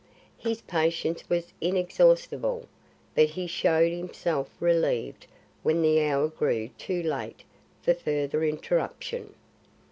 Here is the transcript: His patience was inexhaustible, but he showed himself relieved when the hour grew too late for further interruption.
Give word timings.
His 0.39 0.61
patience 0.61 1.29
was 1.29 1.53
inexhaustible, 1.61 2.67
but 3.13 3.25
he 3.29 3.45
showed 3.45 3.91
himself 3.91 4.49
relieved 4.59 5.27
when 5.61 5.83
the 5.83 6.01
hour 6.03 6.27
grew 6.27 6.69
too 6.69 7.03
late 7.03 7.43
for 7.83 7.93
further 7.93 8.43
interruption. 8.43 9.35